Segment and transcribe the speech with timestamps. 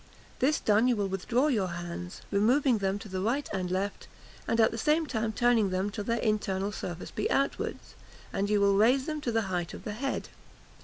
[0.39, 4.07] This done, you will withdraw your hands, removing them to the right and left;
[4.47, 7.93] and at the same time turning them till their internal surface be outwards,
[8.33, 10.29] and you will raise them to the height of the head.